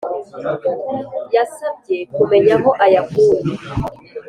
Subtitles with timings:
[1.35, 3.39] yasabye kumenya aho ayakuye.